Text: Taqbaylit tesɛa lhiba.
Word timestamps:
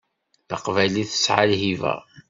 Taqbaylit 0.49 1.09
tesɛa 1.13 1.43
lhiba. 1.51 1.93